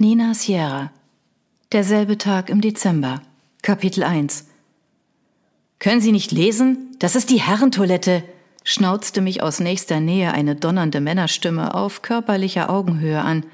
[0.00, 0.92] Nina Sierra.
[1.72, 3.20] Derselbe Tag im Dezember.
[3.62, 4.46] Kapitel 1.
[5.80, 6.94] Können Sie nicht lesen?
[7.00, 8.22] Das ist die Herrentoilette,
[8.62, 13.44] schnauzte mich aus nächster Nähe eine donnernde Männerstimme auf körperlicher Augenhöhe an.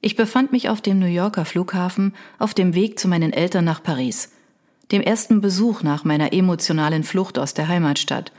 [0.00, 3.82] Ich befand mich auf dem New Yorker Flughafen auf dem Weg zu meinen Eltern nach
[3.82, 4.32] Paris,
[4.92, 8.32] dem ersten Besuch nach meiner emotionalen Flucht aus der Heimatstadt.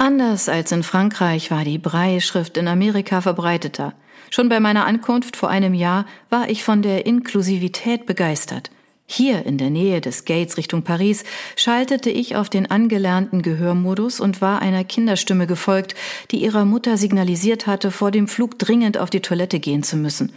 [0.00, 3.92] Anders als in Frankreich war die Braille-Schrift in Amerika verbreiteter.
[4.30, 8.70] Schon bei meiner Ankunft vor einem Jahr war ich von der Inklusivität begeistert.
[9.04, 11.24] Hier in der Nähe des Gates Richtung Paris
[11.54, 15.94] schaltete ich auf den angelernten Gehörmodus und war einer Kinderstimme gefolgt,
[16.30, 20.32] die ihrer Mutter signalisiert hatte, vor dem Flug dringend auf die Toilette gehen zu müssen.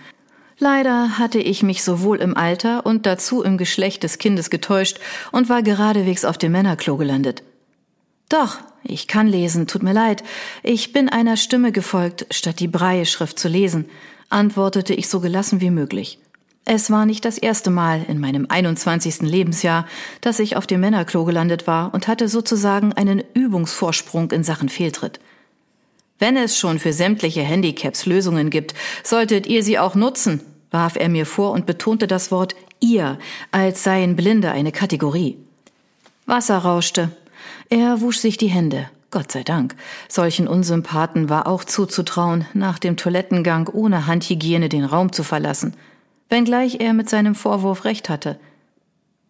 [0.60, 5.00] Leider hatte ich mich sowohl im Alter und dazu im Geschlecht des Kindes getäuscht
[5.32, 7.44] und war geradewegs auf dem Männerklo gelandet.
[8.28, 10.24] Doch, ich kann lesen, tut mir leid.
[10.62, 13.86] Ich bin einer Stimme gefolgt, statt die Breie-Schrift zu lesen,
[14.30, 16.20] antwortete ich so gelassen wie möglich.
[16.66, 19.22] Es war nicht das erste Mal in meinem 21.
[19.22, 19.86] Lebensjahr,
[20.22, 25.20] dass ich auf dem Männerklo gelandet war und hatte sozusagen einen Übungsvorsprung in Sachen Fehltritt.
[26.20, 30.40] Wenn es schon für sämtliche Handicaps Lösungen gibt, solltet ihr sie auch nutzen,
[30.72, 33.20] warf er mir vor und betonte das Wort ihr,
[33.52, 35.38] als seien Blinde eine Kategorie.
[36.26, 37.12] Wasser rauschte,
[37.70, 38.90] er wusch sich die Hände.
[39.12, 39.76] Gott sei Dank.
[40.10, 45.76] Solchen Unsympathen war auch zuzutrauen, nach dem Toilettengang ohne Handhygiene den Raum zu verlassen.
[46.30, 48.40] Wenngleich er mit seinem Vorwurf recht hatte.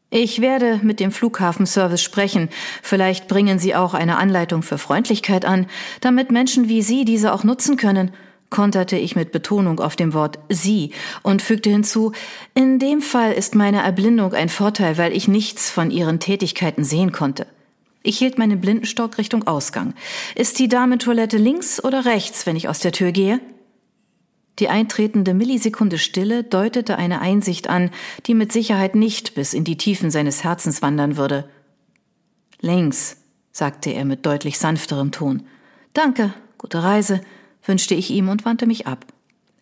[0.10, 2.50] Ich werde mit dem Flughafenservice sprechen.
[2.82, 5.66] Vielleicht bringen Sie auch eine Anleitung für Freundlichkeit an,
[6.02, 8.12] damit Menschen wie Sie diese auch nutzen können,
[8.52, 10.92] konterte ich mit Betonung auf dem Wort Sie
[11.24, 12.12] und fügte hinzu,
[12.54, 17.12] in dem Fall ist meine Erblindung ein Vorteil, weil ich nichts von Ihren Tätigkeiten sehen
[17.12, 17.48] konnte.
[18.04, 19.94] Ich hielt meinen Blindenstock Richtung Ausgang.
[20.36, 23.40] Ist die Damentoilette links oder rechts, wenn ich aus der Tür gehe?
[24.60, 27.90] Die eintretende Millisekunde Stille deutete eine Einsicht an,
[28.28, 31.50] die mit Sicherheit nicht bis in die Tiefen seines Herzens wandern würde.
[32.60, 33.18] Links,
[33.52, 35.44] sagte er mit deutlich sanfterem Ton.
[35.94, 37.22] Danke, gute Reise,
[37.66, 39.06] wünschte ich ihm und wandte mich ab.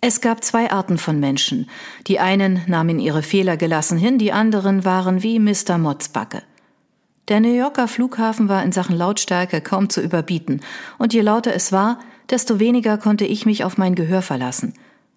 [0.01, 1.69] Es gab zwei Arten von Menschen.
[2.07, 5.77] Die einen nahmen ihre Fehler gelassen hin, die anderen waren wie Mr.
[5.77, 6.41] Motzbacke.
[7.31, 10.59] Der New Yorker Flughafen war in Sachen Lautstärke kaum zu überbieten,
[10.97, 11.97] und je lauter es war,
[12.29, 14.73] desto weniger konnte ich mich auf mein Gehör verlassen.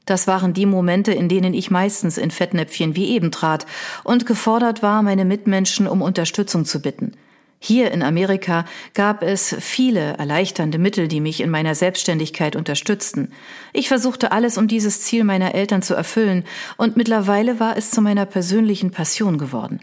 [0.06, 3.66] Das waren die Momente, in denen ich meistens in Fettnäpfchen wie eben trat
[4.04, 7.14] und gefordert war, meine Mitmenschen um Unterstützung zu bitten.
[7.58, 13.32] Hier in Amerika gab es viele erleichternde Mittel, die mich in meiner Selbstständigkeit unterstützten.
[13.72, 16.44] Ich versuchte alles, um dieses Ziel meiner Eltern zu erfüllen,
[16.76, 19.81] und mittlerweile war es zu meiner persönlichen Passion geworden.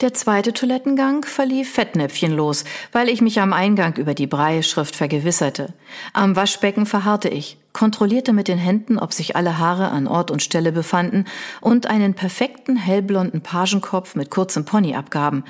[0.00, 5.72] Der zweite Toilettengang verlief fettnäpfchenlos, weil ich mich am Eingang über die Breieschrift vergewisserte.
[6.12, 10.42] Am Waschbecken verharrte ich, kontrollierte mit den Händen, ob sich alle Haare an Ort und
[10.42, 11.26] Stelle befanden
[11.60, 15.44] und einen perfekten hellblonden Pagenkopf mit kurzem Pony abgaben.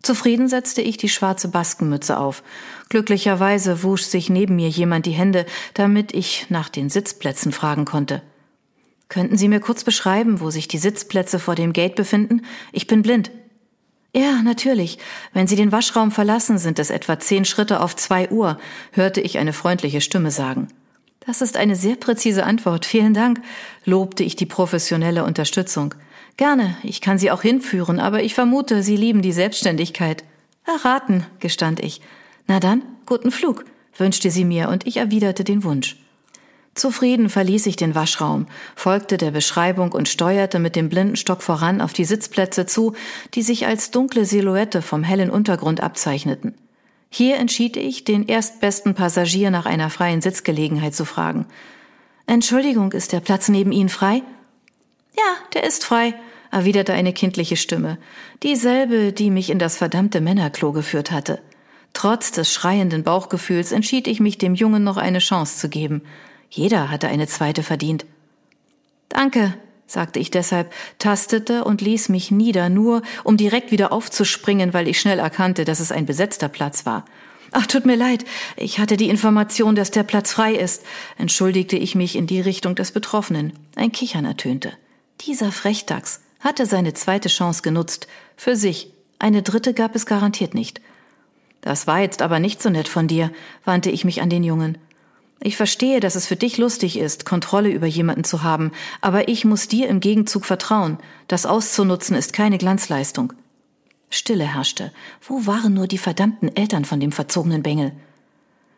[0.00, 2.44] Zufrieden setzte ich die schwarze Baskenmütze auf.
[2.88, 5.44] Glücklicherweise wusch sich neben mir jemand die Hände,
[5.74, 8.22] damit ich nach den Sitzplätzen fragen konnte.
[9.08, 12.42] Könnten Sie mir kurz beschreiben, wo sich die Sitzplätze vor dem Gate befinden?
[12.72, 13.32] Ich bin blind.
[14.18, 14.98] Ja, natürlich.
[15.32, 18.58] Wenn Sie den Waschraum verlassen, sind es etwa zehn Schritte auf zwei Uhr,
[18.90, 20.66] hörte ich eine freundliche Stimme sagen.
[21.20, 22.84] Das ist eine sehr präzise Antwort.
[22.84, 23.40] Vielen Dank,
[23.84, 25.94] lobte ich die professionelle Unterstützung.
[26.36, 30.24] Gerne, ich kann Sie auch hinführen, aber ich vermute, Sie lieben die Selbstständigkeit.
[30.64, 32.00] Erraten, gestand ich.
[32.48, 35.96] Na dann, guten Flug, wünschte sie mir, und ich erwiderte den Wunsch.
[36.78, 38.46] Zufrieden verließ ich den Waschraum,
[38.76, 42.94] folgte der Beschreibung und steuerte mit dem Blindenstock voran auf die Sitzplätze zu,
[43.34, 46.54] die sich als dunkle Silhouette vom hellen Untergrund abzeichneten.
[47.10, 51.46] Hier entschied ich, den erstbesten Passagier nach einer freien Sitzgelegenheit zu fragen.
[52.26, 54.22] Entschuldigung, ist der Platz neben Ihnen frei?
[55.16, 56.14] Ja, der ist frei,
[56.52, 57.98] erwiderte eine kindliche Stimme,
[58.44, 61.40] dieselbe, die mich in das verdammte Männerklo geführt hatte.
[61.92, 66.02] Trotz des schreienden Bauchgefühls entschied ich mich, dem Jungen noch eine Chance zu geben.
[66.50, 68.06] Jeder hatte eine zweite verdient.
[69.08, 69.54] Danke,
[69.86, 75.00] sagte ich deshalb, tastete und ließ mich nieder, nur um direkt wieder aufzuspringen, weil ich
[75.00, 77.04] schnell erkannte, dass es ein besetzter Platz war.
[77.50, 78.24] Ach, tut mir leid,
[78.56, 80.84] ich hatte die Information, dass der Platz frei ist,
[81.16, 83.54] entschuldigte ich mich in die Richtung des Betroffenen.
[83.74, 84.72] Ein Kichern ertönte.
[85.22, 88.06] Dieser Frechdachs hatte seine zweite Chance genutzt,
[88.36, 88.92] für sich.
[89.18, 90.80] Eine dritte gab es garantiert nicht.
[91.62, 93.32] Das war jetzt aber nicht so nett von dir,
[93.64, 94.78] wandte ich mich an den Jungen.
[95.40, 99.44] Ich verstehe, dass es für dich lustig ist, Kontrolle über jemanden zu haben, aber ich
[99.44, 100.98] muss dir im Gegenzug vertrauen.
[101.28, 103.32] Das auszunutzen ist keine Glanzleistung.
[104.10, 104.90] Stille herrschte.
[105.20, 107.92] Wo waren nur die verdammten Eltern von dem verzogenen Bengel?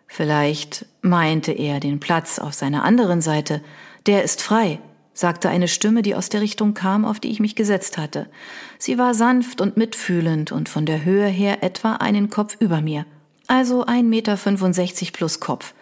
[0.06, 3.62] Vielleicht meinte er den Platz auf seiner anderen Seite.
[4.06, 4.80] Der ist frei,
[5.14, 8.28] sagte eine Stimme, die aus der Richtung kam, auf die ich mich gesetzt hatte.
[8.76, 13.06] Sie war sanft und mitfühlend und von der Höhe her etwa einen Kopf über mir.
[13.46, 15.74] Also ein Meter fünfundsechzig plus Kopf.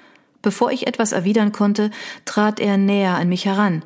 [0.42, 1.90] Bevor ich etwas erwidern konnte,
[2.24, 3.82] trat er näher an mich heran.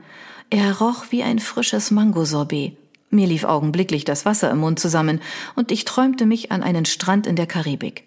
[0.50, 2.76] Er roch wie ein frisches Mangosorbet.
[3.10, 5.20] Mir lief augenblicklich das Wasser im Mund zusammen
[5.54, 8.04] und ich träumte mich an einen Strand in der Karibik.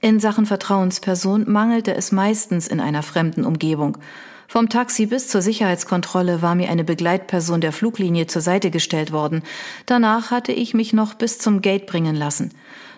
[0.00, 3.98] In Sachen Vertrauensperson mangelte es meistens in einer fremden Umgebung.
[4.46, 9.42] Vom Taxi bis zur Sicherheitskontrolle war mir eine Begleitperson der Fluglinie zur Seite gestellt worden.
[9.86, 12.52] Danach hatte ich mich noch bis zum Gate bringen lassen.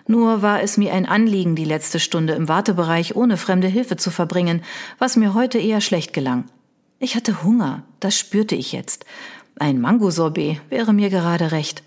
[0.07, 4.09] Nur war es mir ein Anliegen, die letzte Stunde im Wartebereich ohne fremde Hilfe zu
[4.09, 4.63] verbringen,
[4.99, 6.45] was mir heute eher schlecht gelang.
[6.99, 9.05] Ich hatte Hunger, das spürte ich jetzt.
[9.59, 11.83] Ein Mangosorbet wäre mir gerade recht.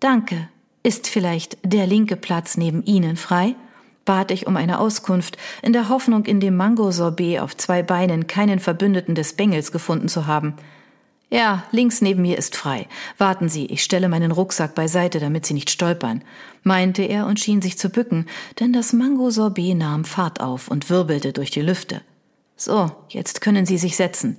[0.00, 0.48] Danke.
[0.84, 3.56] Ist vielleicht der linke Platz neben Ihnen frei?
[4.04, 8.58] bat ich um eine Auskunft, in der Hoffnung, in dem Mangosorbet auf zwei Beinen keinen
[8.58, 10.54] Verbündeten des Bengels gefunden zu haben.
[11.30, 12.88] Ja, links neben mir ist frei.
[13.18, 16.24] Warten Sie, ich stelle meinen Rucksack beiseite, damit Sie nicht stolpern,
[16.62, 18.26] meinte er und schien sich zu bücken,
[18.60, 22.00] denn das Mangosorbet nahm Fahrt auf und wirbelte durch die Lüfte.
[22.56, 24.38] So, jetzt können Sie sich setzen.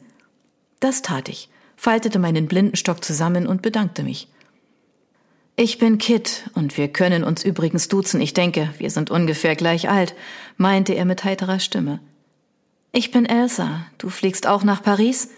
[0.79, 4.27] Das tat ich, faltete meinen Blindenstock zusammen und bedankte mich.
[5.55, 8.21] Ich bin Kit und wir können uns übrigens duzen.
[8.21, 10.15] Ich denke, wir sind ungefähr gleich alt,
[10.57, 11.99] meinte er mit heiterer Stimme.
[12.93, 13.85] Ich bin Elsa.
[13.97, 15.29] Du fliegst auch nach Paris?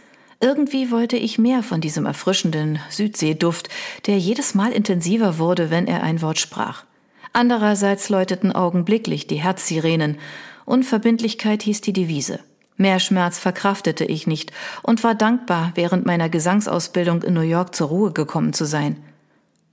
[0.41, 3.69] Irgendwie wollte ich mehr von diesem erfrischenden Südseeduft,
[4.07, 6.83] der jedes Mal intensiver wurde, wenn er ein Wort sprach.
[7.31, 10.17] Andererseits läuteten augenblicklich die Herzsirenen.
[10.65, 12.39] Unverbindlichkeit hieß die Devise.
[12.75, 14.51] Mehr Schmerz verkraftete ich nicht
[14.81, 18.97] und war dankbar, während meiner Gesangsausbildung in New York zur Ruhe gekommen zu sein.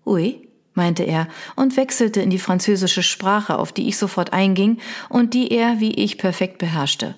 [0.04, 4.78] Oui, meinte er und wechselte in die französische Sprache, auf die ich sofort einging
[5.08, 7.14] und die er wie ich perfekt beherrschte.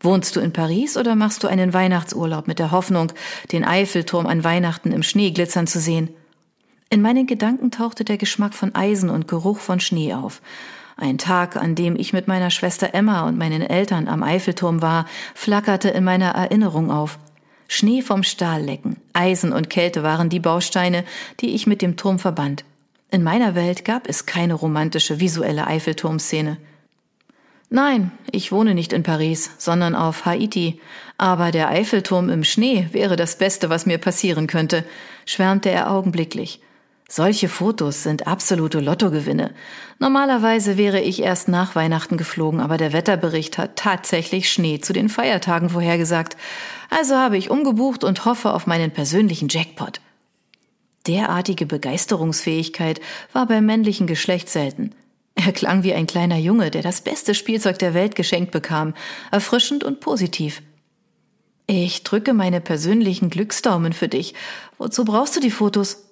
[0.00, 3.12] Wohnst du in Paris oder machst du einen Weihnachtsurlaub mit der Hoffnung,
[3.52, 6.10] den Eiffelturm an Weihnachten im Schnee glitzern zu sehen?
[6.90, 10.40] In meinen Gedanken tauchte der Geschmack von Eisen und Geruch von Schnee auf.
[10.96, 15.06] Ein Tag, an dem ich mit meiner Schwester Emma und meinen Eltern am Eiffelturm war,
[15.34, 17.18] flackerte in meiner Erinnerung auf.
[17.68, 21.04] Schnee vom Stahl lecken, Eisen und Kälte waren die Bausteine,
[21.40, 22.64] die ich mit dem Turm verband.
[23.10, 26.58] In meiner Welt gab es keine romantische visuelle Eiffelturmszene.
[27.68, 30.80] Nein, ich wohne nicht in Paris, sondern auf Haiti.
[31.18, 34.84] Aber der Eiffelturm im Schnee wäre das Beste, was mir passieren könnte,
[35.24, 36.60] schwärmte er augenblicklich.
[37.08, 39.54] Solche Fotos sind absolute Lottogewinne.
[40.00, 45.08] Normalerweise wäre ich erst nach Weihnachten geflogen, aber der Wetterbericht hat tatsächlich Schnee zu den
[45.08, 46.36] Feiertagen vorhergesagt.
[46.90, 50.00] Also habe ich umgebucht und hoffe auf meinen persönlichen Jackpot.
[51.06, 53.00] Derartige Begeisterungsfähigkeit
[53.32, 54.90] war beim männlichen Geschlecht selten.
[55.46, 58.94] Er klang wie ein kleiner Junge, der das beste Spielzeug der Welt geschenkt bekam,
[59.30, 60.60] erfrischend und positiv.
[61.68, 64.34] Ich drücke meine persönlichen Glücksdaumen für dich.
[64.76, 66.08] Wozu brauchst du die Fotos?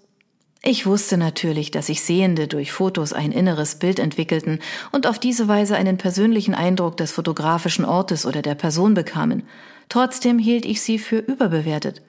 [0.62, 4.60] Ich wusste natürlich, dass sich Sehende durch Fotos ein inneres Bild entwickelten
[4.92, 9.42] und auf diese Weise einen persönlichen Eindruck des fotografischen Ortes oder der Person bekamen.
[9.88, 12.02] Trotzdem hielt ich sie für überbewertet.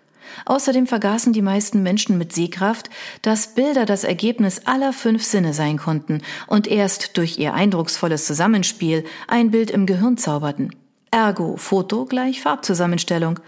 [0.45, 2.89] Außerdem vergaßen die meisten Menschen mit Sehkraft,
[3.22, 9.04] dass Bilder das Ergebnis aller fünf Sinne sein konnten und erst durch ihr eindrucksvolles Zusammenspiel
[9.27, 10.75] ein Bild im Gehirn zauberten.
[11.12, 13.39] Ergo Foto gleich Farbzusammenstellung.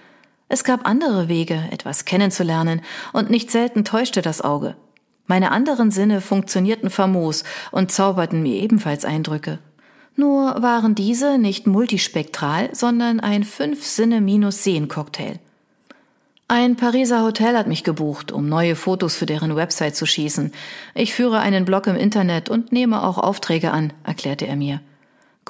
[0.49, 2.81] Es gab andere Wege, etwas kennenzulernen,
[3.11, 4.75] und nicht selten täuschte das Auge.
[5.25, 9.59] Meine anderen Sinne funktionierten famos und zauberten mir ebenfalls Eindrücke.
[10.15, 15.39] Nur waren diese nicht multispektral, sondern ein Fünf-Sinne-Minus-Sehen-Cocktail.
[16.49, 20.53] Ein Pariser Hotel hat mich gebucht, um neue Fotos für deren Website zu schießen.
[20.95, 24.79] Ich führe einen Blog im Internet und nehme auch Aufträge an, erklärte er mir.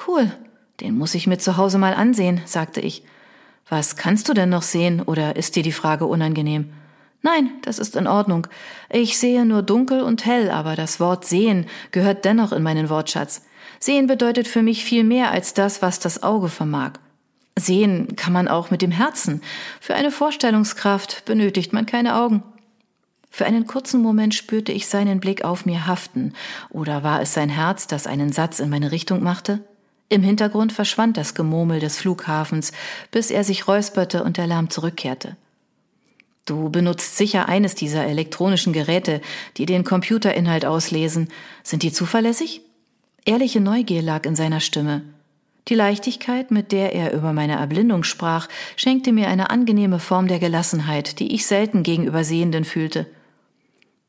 [0.08, 0.32] Cool,
[0.80, 3.04] den muss ich mir zu Hause mal ansehen, sagte ich.
[3.70, 6.74] Was kannst du denn noch sehen, oder ist dir die Frage unangenehm?
[7.22, 8.48] Nein, das ist in Ordnung.
[8.90, 13.46] Ich sehe nur dunkel und hell, aber das Wort sehen gehört dennoch in meinen Wortschatz.
[13.80, 16.94] Sehen bedeutet für mich viel mehr als das, was das Auge vermag.
[17.58, 19.42] Sehen kann man auch mit dem Herzen.
[19.82, 22.44] Für eine Vorstellungskraft benötigt man keine Augen.
[23.32, 26.34] Für einen kurzen Moment spürte ich seinen Blick auf mir haften,
[26.70, 29.60] oder war es sein Herz, das einen Satz in meine Richtung machte?
[30.10, 32.72] Im Hintergrund verschwand das Gemurmel des Flughafens,
[33.12, 35.36] bis er sich räusperte und der Lärm zurückkehrte.
[36.46, 39.22] Du benutzt sicher eines dieser elektronischen Geräte,
[39.58, 41.28] die den Computerinhalt auslesen.
[41.62, 42.62] Sind die zuverlässig?
[43.26, 45.02] Ehrliche Neugier lag in seiner Stimme.
[45.68, 48.48] Die Leichtigkeit, mit der er über meine Erblindung sprach,
[48.78, 53.06] schenkte mir eine angenehme Form der Gelassenheit, die ich selten gegenüber Sehenden fühlte.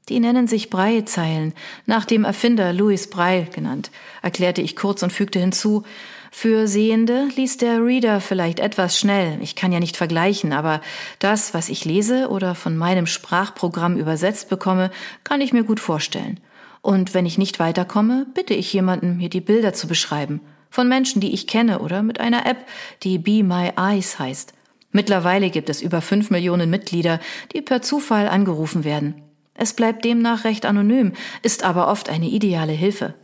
[0.09, 1.53] Die nennen sich Brei-Zeilen,
[1.85, 3.91] nach dem Erfinder Louis Brey genannt,
[4.23, 5.83] erklärte ich kurz und fügte hinzu,
[6.31, 10.81] Für Sehende liest der Reader vielleicht etwas schnell, ich kann ja nicht vergleichen, aber
[11.19, 14.91] das, was ich lese oder von meinem Sprachprogramm übersetzt bekomme,
[15.25, 16.39] kann ich mir gut vorstellen.
[16.81, 20.41] Und wenn ich nicht weiterkomme, bitte ich jemanden, mir die Bilder zu beschreiben.
[20.71, 22.67] Von Menschen, die ich kenne oder mit einer App,
[23.03, 24.53] die Be My Eyes heißt.
[24.91, 27.21] Mittlerweile gibt es über fünf Millionen Mitglieder,
[27.53, 29.23] die per Zufall angerufen werden.
[29.55, 33.15] Es bleibt demnach recht anonym, ist aber oft eine ideale Hilfe.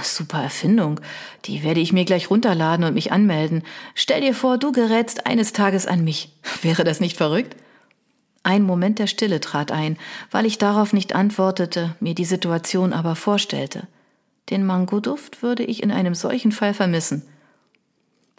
[0.00, 1.00] Super Erfindung.
[1.44, 3.62] Die werde ich mir gleich runterladen und mich anmelden.
[3.94, 6.32] Stell dir vor, du gerätst eines Tages an mich.
[6.62, 7.56] Wäre das nicht verrückt?
[8.42, 9.98] Ein Moment der Stille trat ein,
[10.30, 13.86] weil ich darauf nicht antwortete, mir die Situation aber vorstellte.
[14.50, 17.22] Den Mangoduft würde ich in einem solchen Fall vermissen.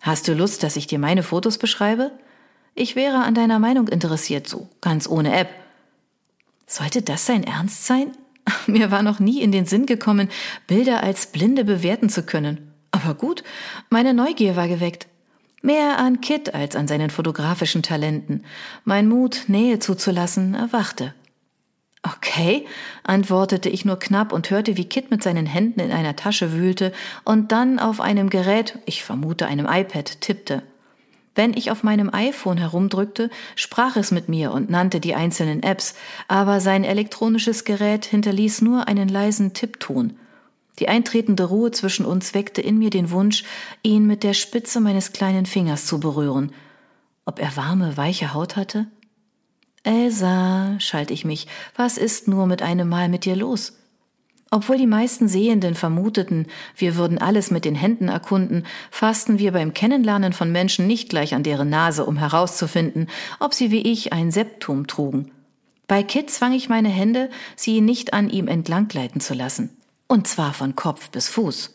[0.01, 2.11] Hast du Lust, dass ich dir meine Fotos beschreibe?
[2.75, 5.49] Ich wäre an deiner Meinung interessiert, so ganz ohne App.
[6.67, 8.11] Sollte das sein Ernst sein?
[8.67, 10.29] Mir war noch nie in den Sinn gekommen,
[10.67, 12.73] Bilder als Blinde bewerten zu können.
[12.91, 13.43] Aber gut,
[13.89, 15.07] meine Neugier war geweckt.
[15.61, 18.43] Mehr an Kit als an seinen fotografischen Talenten.
[18.83, 21.13] Mein Mut, Nähe zuzulassen, erwachte.
[22.05, 22.65] Okay,
[23.03, 26.91] antwortete ich nur knapp und hörte, wie Kit mit seinen Händen in einer Tasche wühlte
[27.23, 30.63] und dann auf einem Gerät, ich vermute einem iPad, tippte.
[31.33, 35.95] Wenn ich auf meinem iPhone herumdrückte, sprach es mit mir und nannte die einzelnen Apps,
[36.27, 40.19] aber sein elektronisches Gerät hinterließ nur einen leisen Tippton.
[40.79, 43.43] Die eintretende Ruhe zwischen uns weckte in mir den Wunsch,
[43.81, 46.51] ihn mit der Spitze meines kleinen Fingers zu berühren.
[47.25, 48.87] Ob er warme, weiche Haut hatte?
[49.83, 53.73] Elsa, schalt ich mich, was ist nur mit einem Mal mit dir los?
[54.49, 56.47] Obwohl die meisten Sehenden vermuteten,
[56.77, 61.33] wir würden alles mit den Händen erkunden, fassten wir beim Kennenlernen von Menschen nicht gleich
[61.33, 63.09] an deren Nase, um herauszufinden,
[63.39, 65.31] ob sie wie ich ein Septum trugen.
[65.87, 69.75] Bei Kit zwang ich meine Hände, sie nicht an ihm entlanggleiten zu lassen.
[70.07, 71.72] Und zwar von Kopf bis Fuß.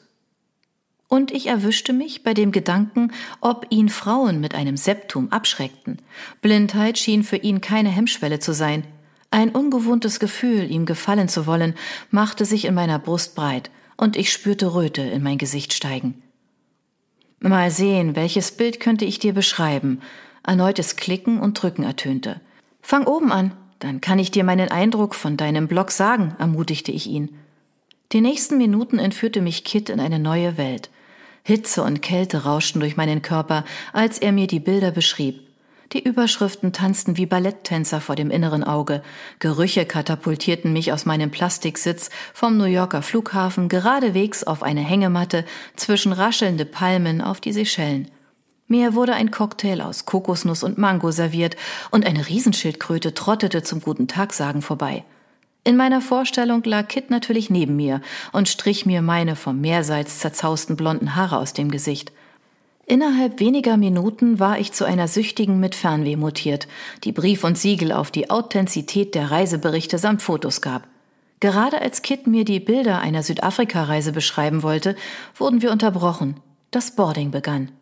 [1.09, 6.03] Und ich erwischte mich bei dem Gedanken, ob ihn Frauen mit einem Septum abschreckten.
[6.43, 8.85] Blindheit schien für ihn keine Hemmschwelle zu sein.
[9.31, 11.75] Ein ungewohntes Gefühl, ihm gefallen zu wollen,
[12.11, 16.23] machte sich in meiner Brust breit, und ich spürte Röte in mein Gesicht steigen.
[17.41, 20.01] Mal sehen, welches Bild könnte ich dir beschreiben?
[20.43, 22.41] Erneutes Klicken und Drücken ertönte.
[22.81, 27.07] Fang oben an, dann kann ich dir meinen Eindruck von deinem Blog sagen, ermutigte ich
[27.07, 27.37] ihn.
[28.13, 30.91] Die nächsten Minuten entführte mich Kit in eine neue Welt.
[31.49, 33.65] Hitze und Kälte rauschten durch meinen Körper,
[33.95, 35.41] als er mir die Bilder beschrieb.
[35.95, 39.03] Die Überschriften tanzten wie Balletttänzer vor dem inneren Auge.
[39.39, 46.13] Gerüche katapultierten mich aus meinem Plastiksitz vom New Yorker Flughafen geradewegs auf eine Hängematte zwischen
[46.13, 48.11] raschelnde Palmen auf die Seychellen.
[48.67, 51.57] Mir wurde ein Cocktail aus Kokosnuss und Mango serviert
[51.91, 55.03] und eine Riesenschildkröte trottete zum guten Tagsagen vorbei.
[55.69, 58.01] In meiner Vorstellung lag Kit natürlich neben mir
[58.33, 62.11] und strich mir meine vom Meersalz zerzausten blonden Haare aus dem Gesicht.
[62.87, 66.69] Innerhalb weniger Minuten war ich zu einer Süchtigen mit Fernweh mutiert,
[67.05, 70.89] die Brief und Siegel auf die Authentizität der Reiseberichte samt Fotos gab.
[71.39, 74.97] Gerade als Kit mir die Bilder einer Südafrika-Reise beschreiben wollte,
[75.37, 76.41] wurden wir unterbrochen.
[76.71, 77.73] Das Boarding begann.